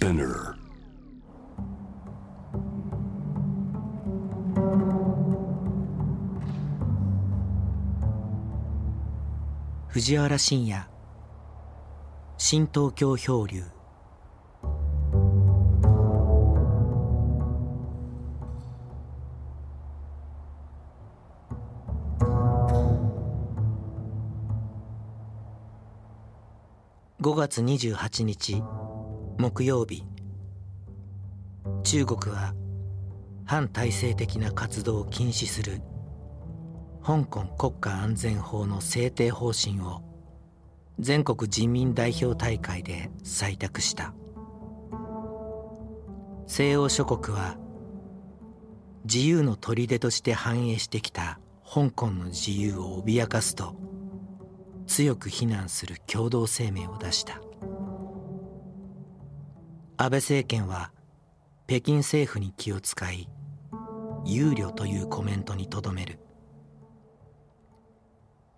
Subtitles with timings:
[0.00, 0.54] Spinner.
[9.92, 10.86] 藤原信也
[12.38, 13.62] 新東京漂流
[27.20, 28.62] 5月28日
[29.40, 30.04] 木曜日。
[31.82, 32.54] 中国は
[33.46, 35.80] 反体制的な活動を禁止する。
[37.02, 40.02] 香港国家安全法の制定方針を
[40.98, 44.12] 全国人民代表大会で採択した。
[46.46, 47.56] 西欧諸国は
[49.04, 53.74] 自由の砦として繁栄してきた香港の自由を脅かすと
[54.86, 57.40] 強く非難する共同声明を出した。
[60.02, 60.92] 安倍政権は
[61.66, 63.28] 北京政府に気を使い
[64.24, 66.18] 憂慮というコメントにとどめる。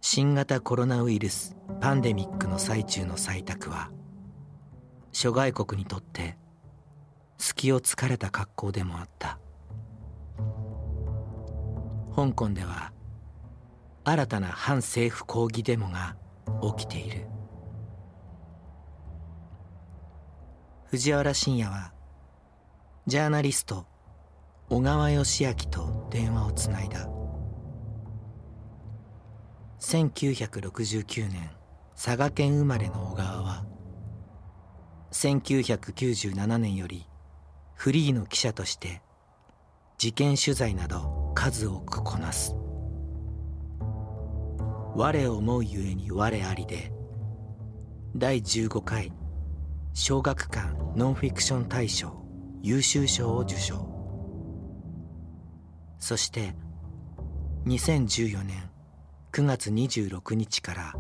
[0.01, 3.91] 新型コロナウイルスパンデミックの最中の採択は
[5.11, 6.39] 諸外国にとって
[7.39, 9.41] 隙を突かれた格好でもあった。
[12.15, 12.93] 香港では
[14.05, 16.15] 新たな反政府抗議デモが
[16.77, 17.27] 起きている。
[20.93, 21.91] 藤原信也は
[23.07, 23.87] ジャーナリスト
[24.69, 27.09] 小川義明と電話をつないだ。
[29.81, 31.51] 1969年
[31.97, 33.65] 佐賀県生まれの小川は
[35.13, 37.07] 1997年より
[37.75, 39.01] フリーの記者として
[39.97, 42.55] 事件取材など数多くこなす
[44.95, 46.93] 「我を思うゆえに我あり」で
[48.15, 49.11] 第15回
[49.95, 52.25] 小学館ノンフィクション大賞
[52.63, 53.87] 優秀賞を受賞。
[55.99, 56.55] そして
[57.67, 58.71] 2014年
[59.33, 60.95] 9月26日から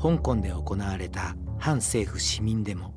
[0.00, 2.94] 香港で行われた反政府市民デモ。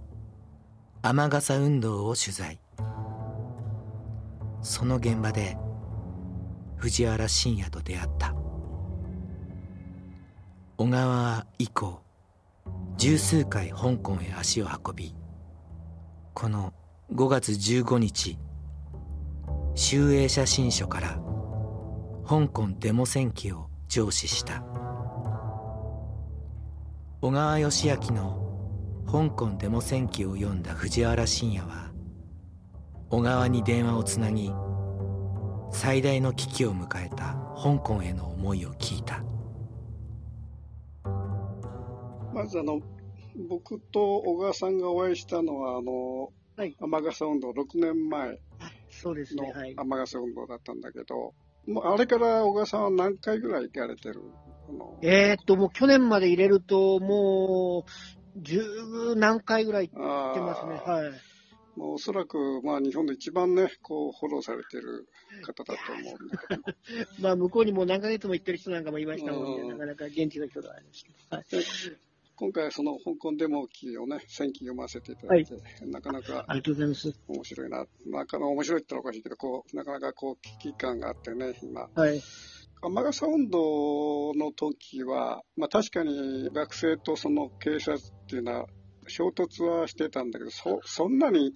[1.01, 2.59] 雨傘運動を取材。
[4.61, 5.57] その現場で
[6.77, 8.33] 藤原信也と出会った。
[10.77, 12.01] 小川は以降
[12.97, 15.15] 十数回香港へ足を運び
[16.33, 16.73] この
[17.13, 18.37] 5月15日
[19.75, 21.19] 集英写真書から
[22.25, 24.63] 香港デモ戦記を上司した。
[27.19, 31.91] 小川義明の香港デモ戦記を読んだ藤原信也は
[33.09, 34.53] 小川に電話をつなぎ
[35.71, 39.21] 最大の危機を迎えた香港への思いを聞いた。
[42.33, 42.79] まずあの
[43.35, 48.39] 僕と小川さんがお会いしたのはあの、はい雨傘運動6年前
[49.03, 49.73] のね、はい。
[49.77, 51.33] 雨傘運動だったんだけど、
[51.67, 54.21] もうあれから小川さんは何回ぐらい行かれてる
[55.01, 58.61] えーっと、もう去年まで入れると、もう、十
[59.15, 60.75] 何回ぐらい行あってますね。
[60.75, 61.11] ーはい。
[61.75, 65.07] もうおそらく、まあ、日本で一番ね、こう、フォローされてる
[65.43, 66.61] 方だと思うんだけど、
[67.19, 71.35] まあ、向こうにもう何ヶ月も行ってる人なんかもいましたもんで、うんなかなか現地の人があれですけど。
[71.35, 71.45] はい。
[72.41, 75.53] 今回、その香港デモ記をね、選記読ませていただいて、
[75.85, 77.13] なかなかありがとうございます。
[77.27, 81.87] 面白いな、なかなか面白いって言ったらおかしいけど、こう、なかなかこう、危機感があってね、今。
[81.93, 82.19] はい。
[82.81, 88.65] 雨傘運動の時は、まあ確かに学生とその警察っていうのは
[89.05, 91.53] 衝突はしてたんだけど、そ、そんなに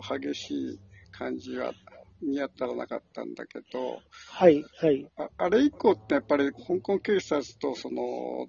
[0.00, 0.80] 激しい
[1.12, 1.74] 感じは
[2.22, 4.64] 見当たらなかったんだけど、はい。
[4.80, 5.06] はい。
[5.16, 8.02] ああれ以降ってやっぱり香港警察とその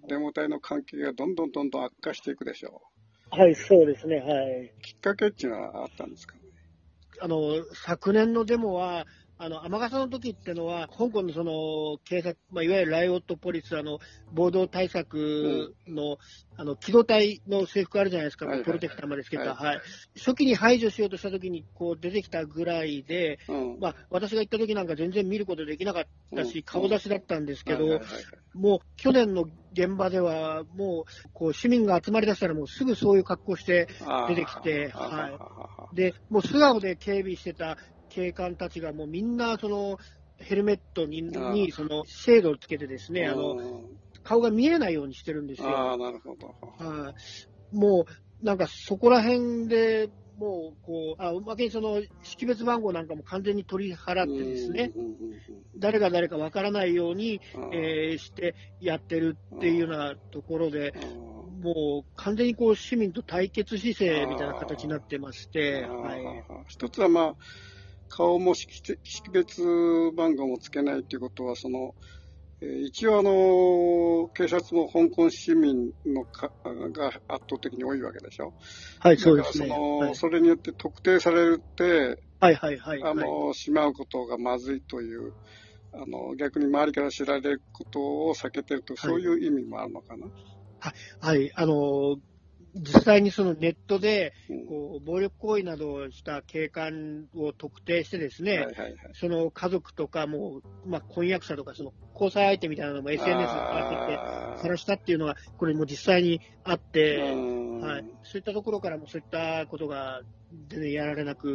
[0.07, 2.81] デモ隊の関係がどんどんどんどん悪化していくでしょ
[3.31, 4.17] はい、そうですね。
[4.17, 4.73] はい。
[4.77, 4.81] う。
[4.81, 6.41] きっかけっていうのはあったんですかね？
[7.21, 9.05] あの、昨年のデモは、
[9.37, 13.99] あの、雨傘の時ってのは、香港のその、警察、まあ、いわゆるライオットポリス、あの、
[14.31, 16.17] 暴動対策の、
[16.55, 19.81] あの、機動隊の制服あるじゃないですか、はいはいプロテクターまでつけた、ははい。
[20.17, 23.79] 初期に排除しようとした時に、こう、出てきたぐらいで、うん。
[23.79, 26.03] まあ、私が行った時なんか全然見ることできなかっ
[26.33, 26.63] たし、うん。
[26.63, 27.99] 顔出しだったんですけど、
[28.53, 33.89] もう去年の現場では、もうこう市民が集まりだしたら、もうすぐそういう格好して、
[34.29, 35.29] 出てきては
[35.91, 35.95] い。
[35.95, 37.77] でもう素顔で警備してた
[38.15, 39.97] 警官たちが、もうみんなその
[40.37, 45.69] ヘルメットににそのシェードをつけて、ですねあのうん顔が見えないようにしてるんですよ。
[45.69, 46.47] ああ、なるほど。
[46.83, 47.75] はい。
[47.75, 48.07] も
[48.41, 50.09] うなんかそこら辺で
[50.39, 54.93] もうこう、あおまけにその識別番号なんかも完全に取り払ってですね、
[55.77, 61.35] 誰が誰かわからないように、うんえーしてやってるっていうようなところで、うん
[61.65, 66.21] もう完全にこう市民と対決姿勢みたいな形になってまして、はい、
[66.67, 67.35] 一つは、まあ、
[68.09, 68.95] 顔も識
[69.31, 69.61] 別
[70.15, 71.95] 番号もつけないということは、その
[72.61, 78.53] 一応あの、警察も香港市民のかが圧倒的に多いわけでしょ。
[78.99, 79.67] はい、そうですね。
[79.67, 85.33] その、はい、それによって特定されるって、はいはいはい、あの、しまうことがまずいという、
[85.93, 90.27] あの、逆に周りから知られることを避けてると、そういう意味もあるのかな。
[90.79, 92.17] はい、はい、あの、
[92.75, 94.33] 実際にそのネットで
[94.67, 98.67] こう暴力行為などをした警官を特定してですね、
[99.13, 110.21] その家族とかもまあ、婚約者とかその交際相手みたいなのも SNS でさらしたっていうのは、これも実際にあって、はい、そういったところからもそういったことが
[110.67, 111.47] 全然やられなく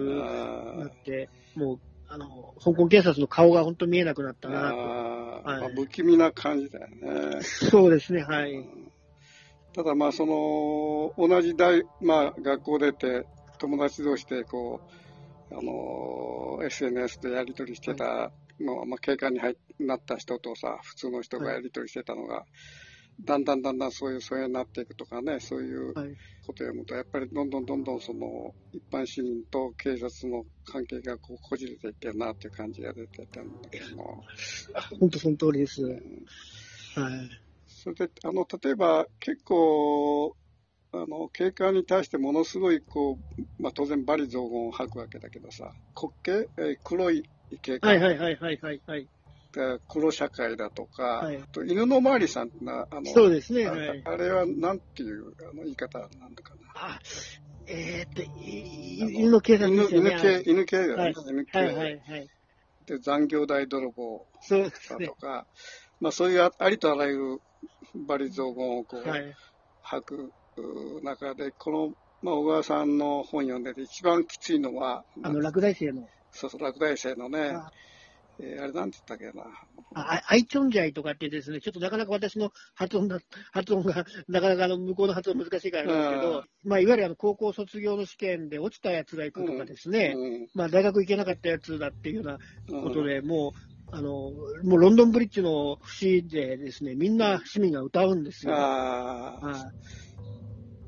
[0.78, 4.76] なって、もうあの香港警察の顔が本当見えなくなったなと。
[4.76, 7.42] はい、不気味な感じだよね。
[7.42, 8.79] そうですね、はい。
[9.72, 13.26] ただまあその同じ大、まあ、学校出て
[13.58, 14.80] 友達同士でこ
[15.50, 18.30] うあの SNS でやり取りしてた
[18.60, 22.40] の、まあ、警官に入なった人とさ普通の人がやり取りしてたのが、は
[23.20, 34.24] い、だんだんだんだんそういう疎遠になっていくとかねそういうことを読むとやっぱりどんどんどんどんその一般市民と警察の関係がこうこじれていってるなっていう感じが出てたんだけども
[34.98, 37.49] 本当その通りです、うん、はい
[37.82, 40.36] それで、あの、例えば結構、
[40.92, 47.24] あの、警官に対してものすごい、こう、まあ当然バリ雑言を吐くわけだけどさ、滑稽、えー、黒い
[47.62, 47.92] 警官。
[47.92, 49.08] はいはいはいはいはいはい。
[49.88, 53.66] 黒社会だとか、はい、と犬の周りさんな、あの、そうですね。
[53.66, 56.60] あはい、あれはなんていうあの言い方なんだかな。
[56.74, 57.00] あ、
[57.66, 60.10] えー、っと、犬の警察ですよね。
[60.10, 61.02] 犬系、犬系だよね。
[61.02, 61.58] はい、犬系。
[61.58, 62.28] はいはいはい。
[62.84, 65.46] で、残業代泥棒だとか、
[66.00, 67.40] まあそういうありとあらゆる
[67.94, 69.34] バリ雑言をこう、はい、
[69.82, 70.32] 吐く
[71.02, 76.08] 中で、この、まあ、小川さんの本読んでて一番きついのは、あの、落第生の。
[76.32, 77.56] そうそう、落第生のね、
[78.42, 79.44] えー、あれなんて言ったっけな。
[79.94, 83.18] あ、アイチョンジャイとかってですね、ちょっとなかなか私の発音だ、
[83.52, 90.22] 発音が、なかなかあの向こうの発音難しいからなんですけど、まあ、いわゆるあの高校卒業の試験で落ちたやつが行くとかですね、うん。
[90.22, 92.38] うん、まあ、大学行けなかったやつだっていうような
[92.82, 94.30] ことで、うん、もう、あの、
[94.62, 98.54] もうロンドンブリッジの節でですね、みんな市民が歌うんですよ。
[98.56, 99.70] あ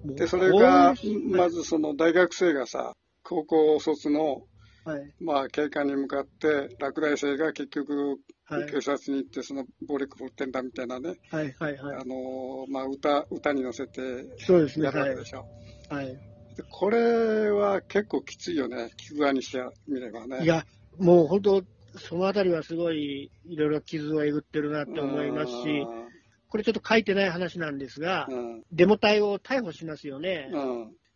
[0.05, 0.95] で、それが、
[1.31, 4.43] まずその大学生がさ、高校卒の、
[4.85, 8.19] はい、まあ、警官に向かって、落第生が結局、
[8.69, 15.47] 警察に行って、その暴力振ってんだみたいなね、はいはいはい、あのまあ歌、歌に乗せてやるわけでしょ。
[15.89, 16.19] はい、はい、
[16.69, 20.43] これは結構きついよね、聞く側にしてみればね。
[20.43, 20.67] いや、
[20.99, 21.63] もう本当、
[21.97, 25.87] そのあたりはすごいいろいろ傷をえぐってるなって思いますし、
[26.49, 28.29] これちょっと書いてない話なんですが、
[28.73, 30.51] デモ隊を逮捕しますよね。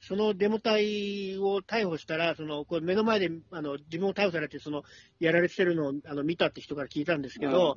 [0.01, 4.83] そのデモ隊を逮捕したら、そのこれ目の前であの自分を逮捕されてその、
[5.21, 7.77] やられてるのをあの見たって人から聞いたんですけど、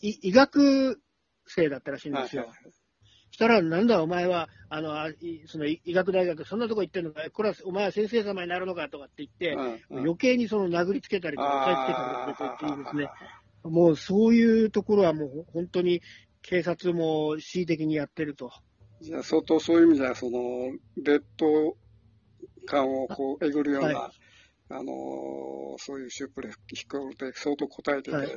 [0.00, 1.00] 医学
[1.46, 2.50] 生だったらしいんですよ。
[3.30, 4.94] したら、なんだお前は、あの、
[5.46, 9.52] その医学大学、そんなとこ行ってんのか、これはお前は先生様になるのかとかって言って、
[9.90, 13.10] うんうん、余計にその殴りつけたりとか、押さえつけたりとかって言ってですね、
[13.64, 16.02] もうそういうところはもう本当に
[16.42, 18.52] 警察も恣意的にやってると。
[19.00, 21.76] じゃあ相当そういう意味じゃ、その、劣等
[22.66, 24.20] 感をこう、えぐるような、はい、
[24.70, 28.28] あのそういうシュープレヒコールで相当答えてて、はい、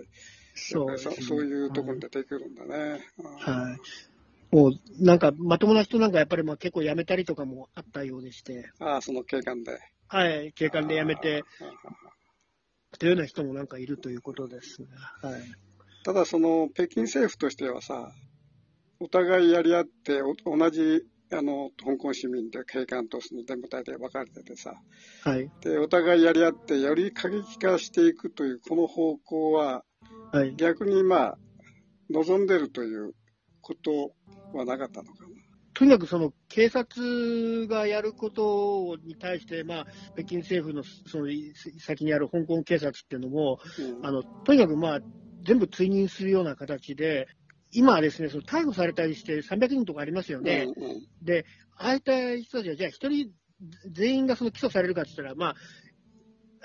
[0.56, 3.06] そうそういうところに出てくるんだね。
[3.40, 4.13] はい
[4.54, 8.70] もうなんか、まともな人なんかやっぱりまあ結構辞めたりとかもあったようでして。
[8.80, 9.80] ああ、その警官で。
[10.08, 11.44] はい、警官で辞めて、
[13.00, 14.84] というような人もなんかいるということです
[15.24, 15.42] が、はい。
[16.06, 18.12] ただ、その北京政府としてはさ、
[19.00, 24.76] お互いやり合って、同じあの香港市民で警官とそのデモ隊で分かれててさ、
[25.24, 29.84] はい、でお互いやり合って、より過激化していくという、この方向は、
[30.32, 31.38] はい、逆にまあ、
[32.12, 33.16] 望んでるという
[33.64, 34.12] こと
[34.54, 35.30] はなかったのかな。
[35.74, 41.28] とにかくその警察がやることに対して、まあ、北京政府のその
[41.80, 45.00] 先にある香港警察っていうのも、うん、あのとにかくまあ
[45.44, 47.28] 全部追認するような形で、
[47.72, 50.68] 今はですね、その逮捕されたりして300人とかありますよね。
[50.78, 53.32] うんうん、で、ああいった人たちは、じゃあ1人
[53.92, 55.56] 全員がその起訴されるかって言ったら、ま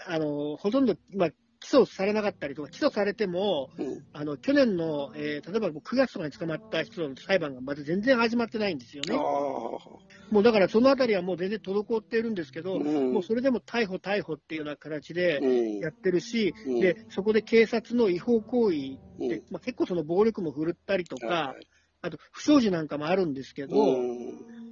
[0.06, 1.30] あ、あのほとんど、まあ、
[1.68, 9.14] 起訴されなかったりとか、起訴されても、うん、あの去年の、えー、例えば9月とかに捕まった人の裁判がまだ全然始まってないんですよね。
[9.14, 15.40] もうだからそのあたりはもう全然滞っているんですけど、うん、もうそれでも逮捕、逮捕っていうような形で
[15.82, 18.76] やってるし、うん、でそこで警察の違法行為
[19.18, 21.54] で、まあ、結構その暴力も振るったりとか、
[22.00, 23.76] あと不祥事なんかもあるんですけど、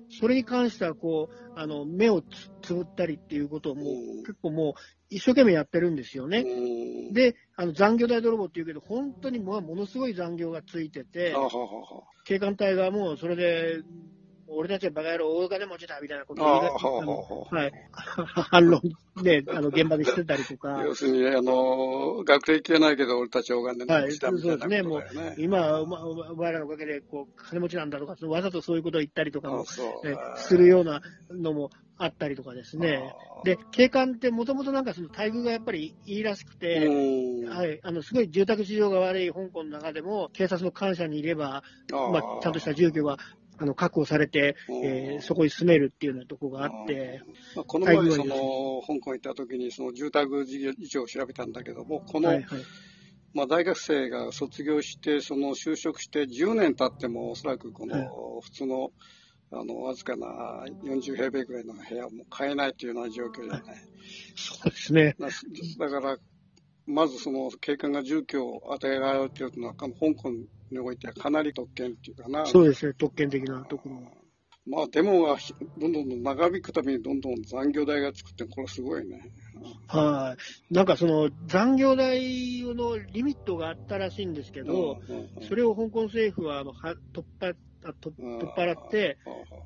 [0.09, 2.23] それに関してはこう、あの、目を
[2.62, 4.75] つぶったりっていうことをもう、結構もう、
[5.11, 6.45] 一生懸命やってるんですよね。
[7.12, 11.35] で、あの、残業代泥棒っていうけど、本当にものすごい残業がついてて、
[12.25, 13.83] 警官隊がもうそれで、
[14.49, 17.73] 俺たちはバカ野郎、大金持ちだみたいなことを言い出はい、
[18.50, 18.81] 反論
[19.23, 20.83] で、あの、現場でしてたりとか。
[20.85, 25.26] 要するに、あの、学歴はないけど、俺たち大金持ちだみたいな、ね、はい、そうですね。
[25.29, 29.65] もう、今、お前らのおかげで、こう、金持ちなんだとか、わざとそういうことを言ったりとかも、ね、
[30.37, 33.15] するようなのもあったりとかですね。
[33.45, 36.87] で、警官ってもともとなんかその待遇がやっぱりいいらしくて、
[37.49, 43.17] はい、あの、すごい住宅事情が悪い香港の中でも、警察の感謝にいれば、まあ、ちゃんとした住居が
[43.58, 47.22] あの確保されて、えー、そこに住めるっていうようなところがあって、
[47.54, 52.42] まあ、この前その、香港行った時にその住宅事情を調べたんだけども、この、はい。
[52.42, 52.62] はい、
[53.32, 58.90] まあ、大学生が卒業して、その就職して10年経っても、おそらくこの普通の、
[59.52, 63.62] あの、わずかな40平米ぐらいの部屋も買えないというような状況じゃない。
[64.34, 65.16] そうですね。
[65.78, 66.18] だから、
[66.87, 70.31] まずその警官が住居を与えられるというのは、香港
[70.71, 72.47] においてはかなり特権っていうかな。
[72.47, 74.00] そうですね、特権的なところ。
[74.69, 75.37] まあ、デモが
[75.78, 79.31] どんどん長引くためにどんどん残業代がつくって、これすごいね。
[79.87, 80.37] は
[80.71, 85.00] い、なんかその残業代のリミットがあったらしいんですけど、
[85.49, 86.64] それを香港政府は
[87.12, 87.55] 突破
[87.93, 88.19] 取っ
[88.55, 89.19] 払って、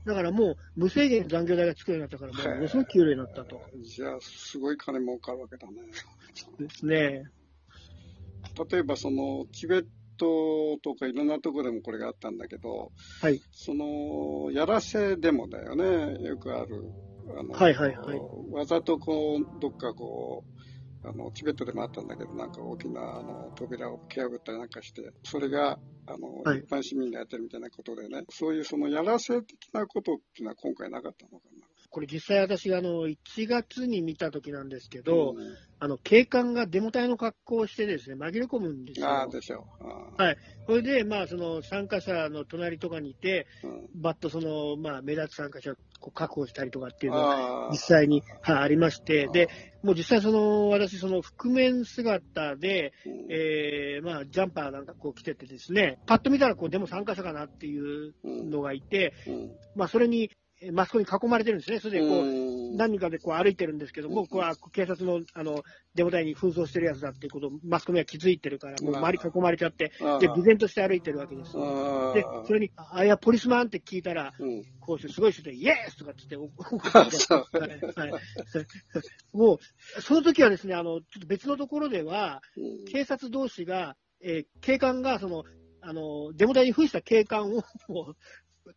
[0.04, 3.60] だからもう無制限残業代がつくようになったから、ものすごい給料になったと。
[3.82, 5.74] じゃあ、すごい金儲かるわけだね。
[6.34, 7.24] そうですね。
[8.70, 9.84] 例えば、その、チベッ
[10.16, 13.40] トとかいろんなところでもこれがあったんだけど、はい。
[13.52, 16.22] その、やらせデモだよね。
[16.24, 16.92] よくある。
[17.38, 18.20] あのはいはいはい。
[18.50, 20.44] わざとこう、どっかこ
[21.04, 31.66] う、あの、チベットでもあったんだけど、なんか大きな、あの、扉を蹴破ったりなんかして、それが、あの、はい、一般市民がやってるみたいなことでね、そういうそのやらせ的なことっていうのは今回なかったのかな。
[31.90, 33.16] これ実際私があの1
[33.48, 39.08] 月に見た時なんですけど、うん、あの警官がデモ隊の格好をしてですね紛れ込むんですよ。
[39.10, 40.22] あでしょう。
[40.22, 40.36] はい。
[40.66, 49.48] それで、まあ、その参加者の隣とかにいて、うん、バッとその、まあ、目立つ参加者を確保したりとかっていうのが実際に、はい、ありまして、で、
[49.82, 59.14] もう実際その、私、その覆面姿で、うん、えー、まあ、ジャンパーなんかこう着ててですね、パッと見たらこう、デモ参加者かなっていうのがいて、
[59.74, 60.30] まあ、それに、
[60.72, 61.80] マスコに囲まれてるんですね。
[61.80, 65.62] それでこう、何人かでこう歩いてるんですけども、これは警察の、あの、
[65.94, 71.52] デモ隊に紛争してるやつだっていうことをマスコミは気づいてるから、もう周り囲まれちゃって、で、偽然として歩いてるわけです。
[71.52, 74.32] で、それに、あ、いや、ポリスマンって聞いたら、
[74.80, 75.96] こうしてすごい人で、イエース!
[75.98, 76.50] とかって言って、
[78.00, 78.12] はい、
[79.32, 82.42] もう、その時はですね、あの、ちょっと別のところでは、
[82.92, 85.44] 警察同士が、えー、警官が、その、
[85.80, 87.62] あの、デモ隊に扮した警官を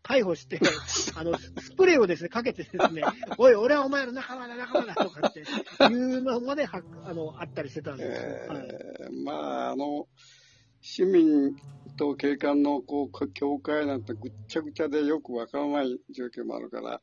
[0.03, 0.59] 逮捕して、
[1.15, 3.03] あの、スプレーをですね、かけてですね、
[3.37, 8.27] おい、俺はお前の仲間だ、仲間だとかっていうのまではあのあったりしてたんですよ。
[8.27, 9.31] えー、はい、ま
[9.67, 10.07] あ、あの、
[10.81, 11.55] 市民
[11.97, 17.01] と警官のこう境界なんてぐっちゃぐちゃでよくわからない状況もあるから、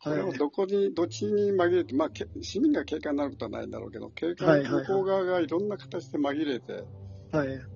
[0.00, 6.84] これをどこに、どっちに紛れて、まあ、市民が警官になることはないんだろうけど、警官の向こう側がいろんな形で紛れて、はい、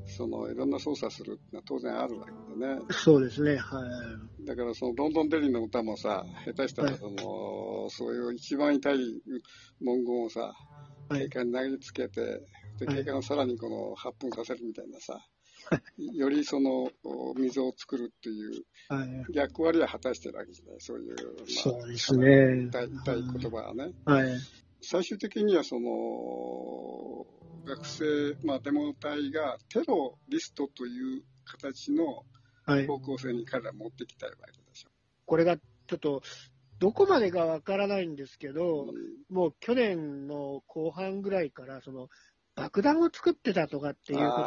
[0.07, 2.81] そのいろんな操作するってのは当然あるわけでね。
[2.91, 3.81] そうですね、は
[4.43, 4.47] い。
[4.47, 9.23] だからそのロンドンデリーの歌もさ、下手したらその、はい、そういう一番痛い
[9.81, 10.53] 文言をさ、
[11.11, 12.41] 警官に投げつけて、
[12.79, 15.19] で警官をさらにこの発奮させるみたいなさ、
[15.97, 16.91] よりその
[17.37, 18.65] 溝を作るっていう
[19.33, 22.65] 役割は果たしてるわけじゃない、そういう、まあ、そうですね。
[22.65, 23.93] 痛い痛い言葉はね。
[24.05, 24.29] はい。
[24.83, 27.27] 最終的にはその、
[27.65, 32.25] 学生、まあ、デモ隊がテロリストという形の
[32.87, 34.89] 方向性に彼ら持ってきたいわけでしょ。
[35.25, 36.23] これがちょっと、
[36.81, 42.09] どこまでかわからないんですけど、うん、もう去年の後半ぐらいから、その
[42.55, 44.43] 爆弾を作ってたとかっていうこ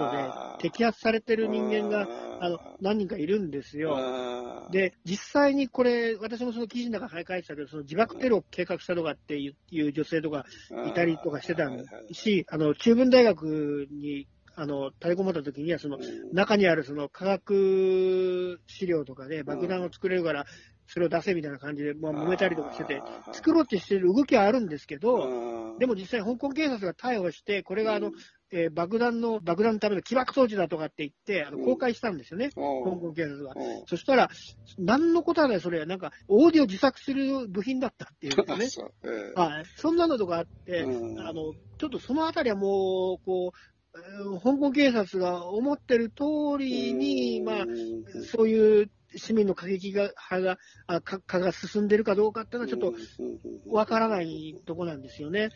[0.59, 2.07] とで、摘発されてる人間が
[2.39, 4.67] あの何人かいるんですよ。
[4.71, 10.45] で、実際にこれ、私もその記事の中に書いてたけど、その自爆テロを計画したとかっていう女性とか
[10.88, 11.69] いたりとかしてた
[12.12, 16.00] し、あの中文大学にあの、垂れ込まった時には、その、
[16.31, 20.45] 中にあるその科学資料とかで爆弾を作れるから、
[20.87, 23.01] それを出せみたいな感じで、まあ、揉めたりとかしてて、
[23.31, 28.11] 作ろうってしてる動きはあるんですけど、でも実際香港警察が逮捕して、これがあの、
[28.51, 33.53] えー、爆弾の、爆弾のための起爆装置だとかって言って、あの公開したんですよね、香港警察が。
[33.87, 34.29] そしたら、
[34.77, 35.85] 何のことはない、それは。
[35.85, 38.85] なんか、オーディオ自作する部品だったっていうんですね。
[39.35, 39.65] はい。
[39.75, 46.23] そんなのとかあって、あの、ちょっとそのあたりはもう、こう、香港警察が思ってる通
[46.59, 47.65] りに、まあ、
[48.31, 50.57] そういう市民の過激が派が
[50.88, 55.50] あか化が進んでるかどうかっていうのは、ちょっとわからないとこなんですよね。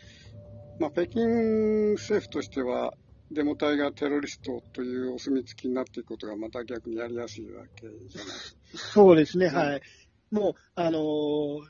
[0.78, 2.94] まあ、北京政府としては、
[3.30, 8.36] デモ隊がテロリストというお墨付きになっていくことがまた逆にやりやすいわけじゃない
[8.74, 9.82] そうですね、はい。
[10.32, 11.60] もう、あのー、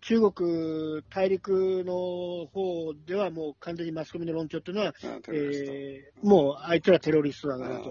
[0.00, 4.94] 中国大陸の方ではもう完全にマスコミの論調というのは、
[5.32, 7.90] えー、もうあいつらテロリストだからと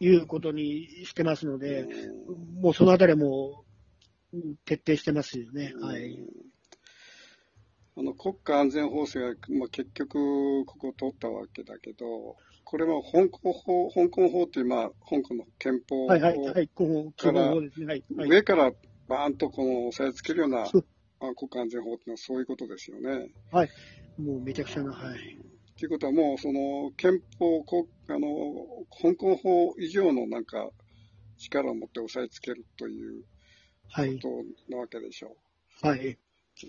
[0.00, 1.86] いうことにしてますので、
[2.60, 3.64] もうそのあたりも
[4.64, 5.74] 徹底してますよね。
[5.80, 6.18] はい。
[7.96, 16.16] あの国家安全法制が、まあ、結局、ここを取ったわけだけど、これは香港法香港法という、まあ、香港の憲法か
[17.32, 17.52] ら、
[18.16, 18.72] 上から
[19.08, 23.28] バーンとこの押さえつけるような国家安全法っていうのはそういうことですよね。
[23.50, 23.70] はい。
[24.18, 25.38] もうめちゃくちゃな、はい。
[25.80, 27.64] ということはもう、その憲法、
[28.08, 30.68] あの、香港法以上のなんか
[31.38, 34.28] 力を持って押さえつけるということ
[34.68, 35.38] なわけでしょ
[35.82, 35.88] う。
[35.88, 36.18] はい。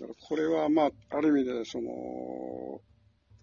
[0.00, 2.80] からこれはまあ、ある意味で、その、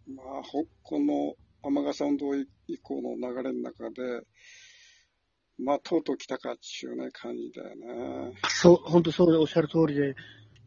[0.08, 0.42] まあ、
[0.82, 2.48] この雨傘運動以
[2.82, 4.26] 降の流れの中で、
[5.60, 8.34] まあ、とうとう来たかっていうね、感じだよね。
[8.48, 10.16] そう、本当そうでおっしゃる通りで、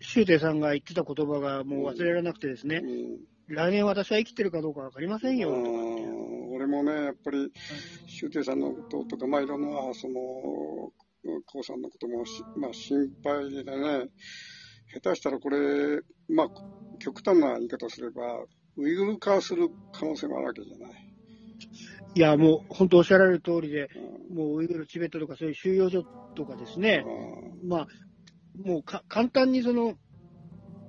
[0.01, 7.53] 周庭さんが言ってた言葉がもう忘れられなくてですね、うん、来年私は生きてるかどうかわかりませんよ、俺もね、やっぱり、
[8.07, 10.15] 周庭さんのこととか、まあ、いろんな、その、
[11.47, 12.25] 高さんのことも
[12.57, 14.09] まあ、心配でね、
[14.93, 16.49] 下手したらこれ、まあ、
[16.99, 18.23] 極端な言い方をすれば、
[18.77, 21.13] ウイグル化する可能性もあるわけじゃない。
[22.15, 23.89] いや、もう本当おっしゃられる通りで、
[24.31, 26.03] うん、もうウイグル、チベットとかそういう収容所
[26.35, 27.05] とかですね、
[27.63, 27.87] うん、まあ、
[28.55, 29.95] もう簡単にその、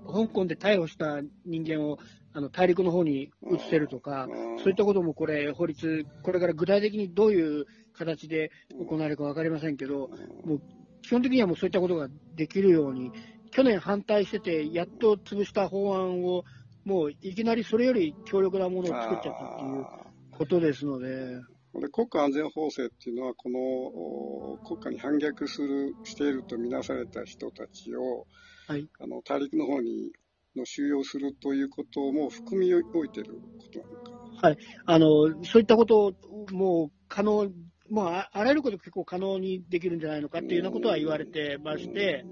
[0.05, 1.97] 香港で逮捕した人間を
[2.33, 8.51] あの大陸の方に移せるとか、うん、そういったこともこれ、法律、これから具体的にどういう形で
[8.87, 10.09] 行われるか分かりませんけど、
[10.43, 10.61] もう
[11.03, 13.11] 基本的にはもうそういったことができるように、
[13.51, 16.43] 去年反対してて、やっと潰した法案を、
[16.85, 19.85] もういきなりそれより強力なものを作っちゃったっていう
[20.31, 21.39] ことですので。
[21.75, 28.27] で国家安全法制っていうのは、この国家に反逆するしているとみなされた人たちを、
[28.67, 30.11] はい、あの大陸の方に
[30.55, 34.47] の収容するということも含み置いていることなのか。
[34.47, 35.07] はい、あの
[35.45, 36.13] そういったことを
[36.51, 37.51] もう可能、
[37.89, 42.25] もうあらゆること結構可能にできるんじゃないのかっていうようなことは言われてまして、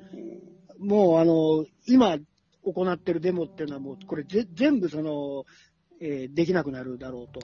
[0.79, 2.17] もうあの今
[2.63, 5.45] 行ってるデモっていうのは、もうこれぜ全部その、
[6.01, 7.41] えー、できなくなるだろうと。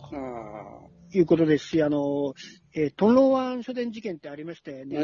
[1.14, 2.34] いうことですし、あの
[2.74, 4.98] えー、トンローワン書店事件ってありましたよね、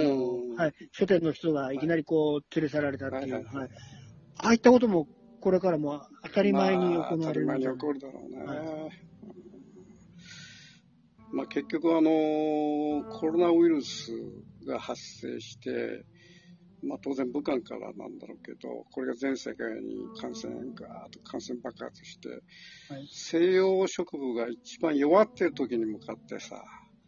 [0.58, 3.46] はい、書店の人がいきなりこう連れ去られたっていう、はい。
[4.38, 5.08] ああいったことも
[5.44, 8.44] これからも当たり前に行われる、まあ、当たり前に起こるだろうね。
[8.46, 9.14] はい
[11.34, 14.14] まあ、結局、あのコロナウイルス
[14.66, 16.06] が発生して、
[16.82, 26.64] まあ、当然武漢からなんだろうけど、これが全世界に感染が感染爆発して、はい、西洋植物が一番弱ってる時に向かってさ、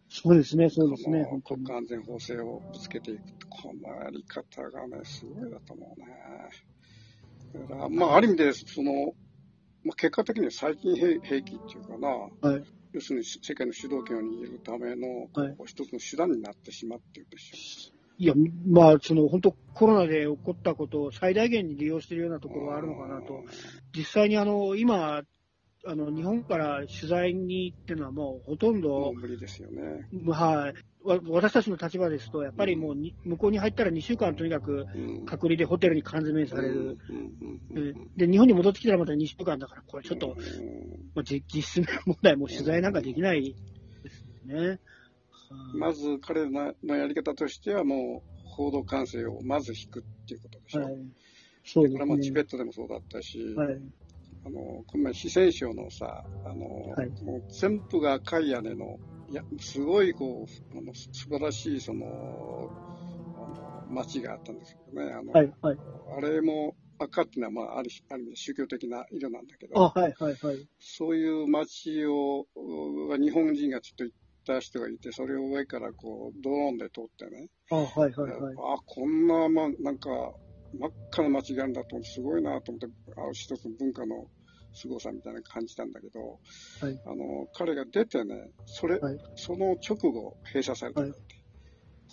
[0.10, 1.26] そうですね、そうですね。
[1.46, 6.08] 国家安全法制をぶつけていくこのやり方がね、すごいだと思うね。
[7.60, 9.14] だから、まあ、ある意味で、その、
[9.84, 12.64] まあ、結果的には最近兵兵器っていうかな、はい、
[12.94, 17.96] 要するに世界の主導権を握るための、はい、一つの手段になってしまっているでしょう。
[18.18, 18.34] いや、
[18.68, 23.44] まあ、その本当、コロナで起こったことを最大限に利用しているようなところがあるのかなと、
[23.96, 25.24] 実際にあの今、
[25.88, 30.08] あの日本から取材にってのはもうほとんど、無理ですよね。
[30.32, 30.74] はい。
[31.06, 34.86] 私たちの立場ですと、やっぱりもうに、向こうに入ったら2週間とにかく
[35.26, 36.98] 隔離でホテルに缶詰される、
[38.18, 40.36] で、日本に戻ってきたらまた2週間だから、これちょっと、
[41.14, 43.56] まあ、実質問題、もう取材なんかできない
[44.04, 44.80] ですね。
[45.76, 50.82] まず彼のやり方としてはもう報道管制をまず引くっていうことでしょ。
[50.82, 50.94] はい、
[51.66, 52.00] そうですね。
[52.00, 53.82] これもチベットでもそうだったし、はい、
[54.46, 62.10] あの、この前四川省のさ、あの、はい、もう全部が赤い屋根の、いや、すごいこう、あの素晴らしいその、あ
[63.90, 65.14] の街があったんですけどね。
[65.14, 65.78] あの、はいはい、
[66.18, 72.46] あれも赤っていうのは、まあ、あるある意味で宗教的な色なんだけど、はいはいはい、そういう街を、
[73.20, 77.50] 日本人がちょっと行った人がいて、それを上からこう、ドローンで撮ってね。
[77.72, 78.56] あ、はいはいはい。
[78.58, 80.10] あ、こんな、ま、なんか、
[80.78, 84.28] 真っ赤な街があるんだと思って、すごいなと思って、あ一つの文化の
[84.76, 86.40] 凄さみたいな感じたんだけど、
[86.82, 91.36] はい、あの、彼が出てね、それ、はい、その直後、閉鎖されたんだって。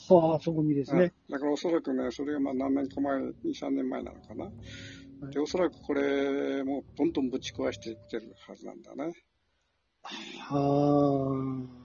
[0.09, 1.12] はあ、そこ見ですね。
[1.29, 4.51] だからおそらくね、それがまあ何年か前、2、3年前なのかな。
[5.31, 9.12] で、おそらくこれ、もうどんどんぶち壊していってるはずなんだね。
[10.03, 11.83] はあ。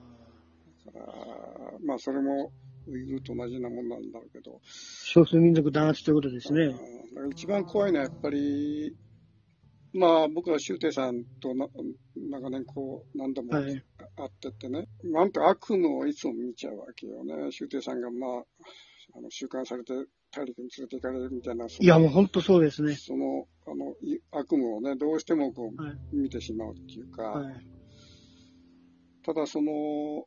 [1.84, 2.52] まあ、それも
[2.86, 4.60] ウイグルと同じようなもんなんだろうけど。
[4.64, 6.74] 少数民族弾圧ということですね。
[7.30, 8.96] 一番怖いのはやっぱり、
[9.94, 11.66] まあ僕は周庭さんとな
[12.16, 17.50] 長年こう何度も会っててね、はい、なんと悪夢をいつも見ちゃうわけよね。
[17.50, 18.44] 周庭さんがまあ、
[19.16, 19.94] あの収監されて
[20.30, 21.66] 大陸に連れて行かれるみたいな。
[21.66, 22.94] いやもう本当そうですね。
[22.96, 23.94] その、あの、
[24.30, 27.66] 悪夢をね、どうしてもこう、はい、見てしまうっていうか、はい、
[29.24, 30.26] ただその、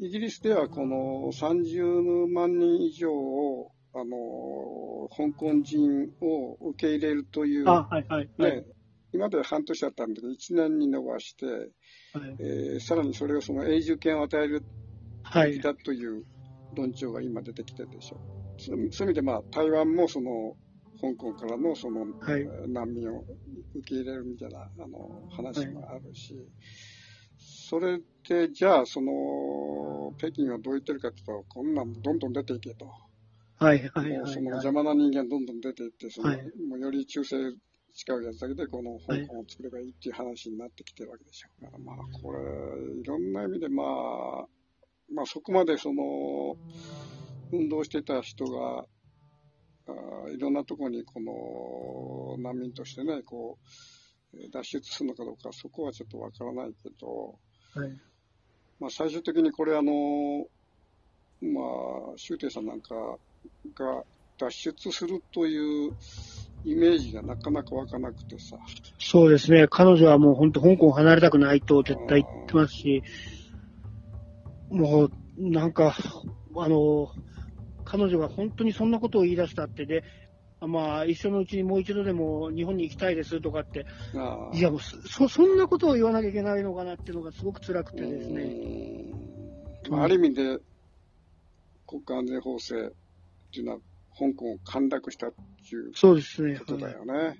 [0.00, 8.64] イギリスではこの30万人以上を、あの、香港人を受け入れるという、はいはいはい、
[9.12, 11.66] 今まで半年だったんだけど、1年に伸ばして、はい
[12.38, 14.62] えー、さらにそれをその永住権を与える
[15.34, 16.24] べきだという
[16.74, 18.58] 論調が今出てきてるでしょう。
[18.58, 20.56] そういう意味で、まあ、台湾もその、
[21.00, 23.24] 香港からのその、はい、難民を
[23.76, 26.44] 受け入れるみたいなあの話もあるし、はい
[27.68, 32.90] それで、じゃあ、その、北京はどう言ってるかというと、こんなんどんどん出ていけと。
[33.58, 37.36] はいはいはい、その邪魔な人間どんどん出ていって、その、はい、もうより忠誠
[37.92, 41.48] 近いやつだけで、この香港を作ればいいっていう話になってきてるわけでしょ。
[41.64, 42.38] だからまあ、これ、
[43.00, 44.46] いろんな意味で、まあ、
[45.12, 46.56] まあそこまでその、
[47.50, 48.84] 運動してた人が、
[49.88, 51.18] あいろんなところにこ
[52.38, 53.58] の難民としてね、こ
[54.32, 57.38] う、脱出するのかどうか、そこはちょっとわからないけど、
[57.74, 57.90] はい、
[58.78, 60.46] まあ、最終的にこれあの、
[61.40, 61.60] ま
[62.14, 62.94] あ、周庭さんなんか
[63.74, 64.04] が
[64.38, 65.92] 脱出するという
[66.64, 68.56] イメージがなかなか湧かなくてさ。
[68.98, 69.66] そうですね。
[69.68, 73.02] 彼女はもう本当香港離れたくないと絶対言ってますし、
[74.70, 75.96] もうなんか、
[76.56, 77.10] あの、
[77.84, 80.04] 彼女が本当にそんなことを言い出したってで、
[80.60, 83.86] まあ、一緒のうちにもう一度でも日本に行きたいですとかって、
[84.52, 89.06] いやもうそ、そんなことを言わなきゃいけないのかなっていうのがすごく辛くてですね。
[89.88, 90.58] まあ、ある意味で、
[91.86, 92.92] 国家安全法制
[93.48, 93.78] っていうのは、
[94.18, 96.58] 香港を陥落したっていうそうですね。
[96.58, 97.38] ことだよね。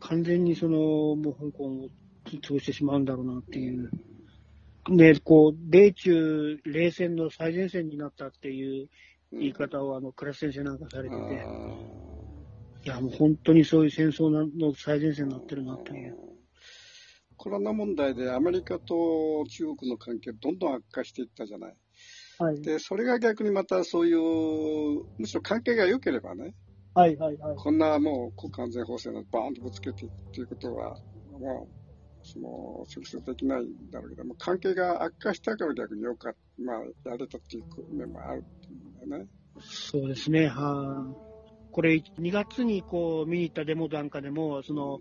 [0.00, 0.78] 完全にその、
[1.16, 1.88] もう香港を
[2.26, 3.90] 潰してしまうんだろうなっていう。
[4.90, 8.88] ね、こう、米中冷戦の最前線になったっていう
[9.32, 11.44] 言い方を、あの、倉先生なんかされてて。
[12.84, 16.16] いや、もう本当にそういう戦争の最前線になってるなという。
[17.36, 21.76] コロナ問題でアメリカと中国の関係どんどん悪化していったじゃない。
[22.38, 26.54] はい、で、それが逆にまたそういう、むしろ関係が良ければね、
[26.94, 30.96] はいはいはい、こんなもう国家安全法制のバーンとぶつけていくっていうことは、
[31.32, 32.48] もう、その、
[32.94, 39.30] 直接できないんだろうけども、関係が悪化したから逆によかった、まあ、やれたっていう面もあるっていうんだよね。
[39.60, 41.28] そうですね、はあ。
[41.70, 44.98] これ、2月にこう見に行ったデモなんかでも、その、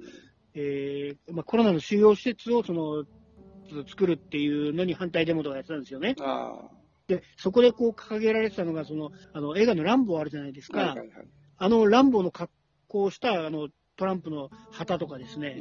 [0.53, 3.05] えーまあ、コロナの収容施設をその
[3.87, 6.15] 作るっていうのに反対デモとかやってたんですよね。
[7.07, 10.79] で、そこでこう掲げられてたのが、その、あの、映画のランボーあるじゃないですか。
[10.79, 11.09] はいはいはい、
[11.57, 12.51] あの、ランボーの格
[12.87, 15.59] 好をした、あの、トランプの旗とかですね、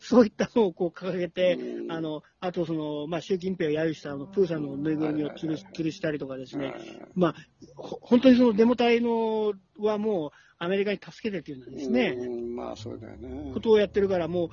[0.00, 6.74] そそういったのをこう掲げて、あのあとその、まあ、習近平を揶揄したあのプーさんのぬいぐるみを吊る吊るしたりとかですね、
[7.14, 7.34] まあ、
[7.74, 12.14] 本当にそのデモ隊のはもうアメリカに助けてっていうんですね、
[12.54, 13.50] まあそうだよね。
[13.54, 14.50] ことをやってるから、も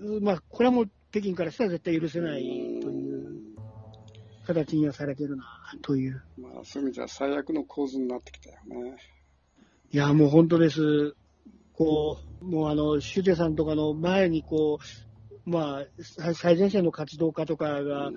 [0.00, 2.99] う、まあ、これはもう北京からしたら絶対許せないという
[4.54, 5.44] 形にはされてるな
[5.82, 6.22] という。
[6.36, 8.96] まあ、そういう意味では最悪の構図になってきたよね。
[9.92, 11.14] いや、もう本当です。
[11.72, 18.10] こう、もうあの、シュテさんとかの前にこう、まあ、最前線の活動家とかが、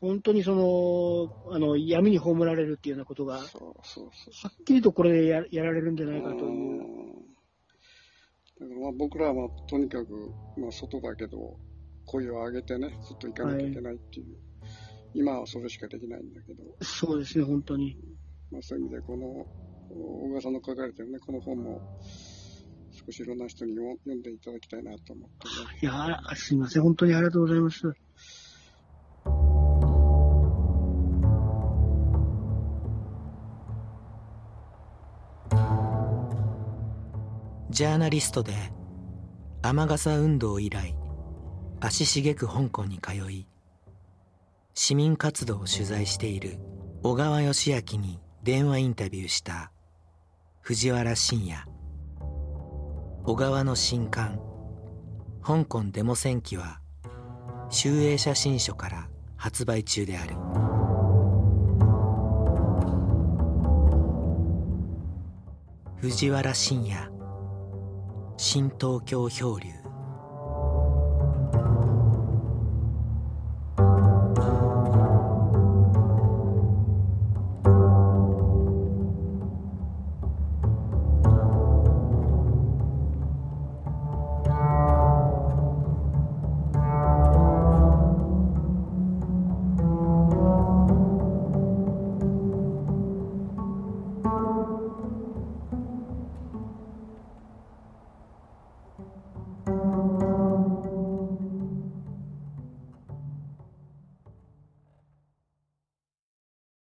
[0.00, 6.82] 本当にその、あの、闇に葬られるっていうようなことが、はっきりとこれでややられるんじゃないかという。
[8.60, 11.56] だからまあ僕らはとにかく、まあ外だけど、
[12.06, 14.51] 声を上げてね、ずっと行かなきゃいけないっていう、はい、
[15.14, 16.62] 今はそれしかできないんだけど。
[16.80, 17.96] そうですね、本当に。
[18.50, 19.46] まあそういう意味で、この、
[19.90, 21.80] 小川さんの書かれてるね、この本も、
[23.06, 26.82] 少しいろんな人に読んでいただきたいなと思って、ね、いやすみません。
[26.82, 27.82] 本当にありがとうございます。
[37.70, 38.52] ジャーナリストで
[39.62, 40.94] 雨傘運動以来
[41.80, 43.46] 足しげく香港に通い
[44.74, 46.58] 市民活動を取材している
[47.02, 49.70] 小川義明に電話インタビューした
[50.62, 51.66] 藤原信也。
[53.24, 54.40] 小川の新刊
[55.44, 56.80] 「香港デモ戦記」は
[57.68, 60.36] 集英写真書から発売中である。
[65.98, 67.10] 藤原信也
[68.38, 69.81] 新東京漂流。